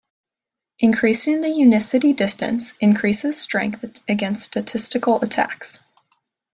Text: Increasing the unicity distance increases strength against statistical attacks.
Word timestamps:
Increasing 0.79 1.41
the 1.41 1.49
unicity 1.49 2.13
distance 2.15 2.73
increases 2.79 3.39
strength 3.39 3.85
against 4.09 4.45
statistical 4.45 5.23
attacks. 5.23 5.79